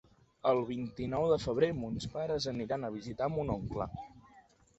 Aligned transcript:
El 0.51 0.61
vint-i-nou 0.69 1.25
de 1.31 1.37
febrer 1.43 1.69
mons 1.81 2.07
pares 2.15 2.49
aniran 2.53 2.89
a 2.89 2.91
visitar 2.97 3.29
mon 3.37 3.53
oncle. 3.59 3.89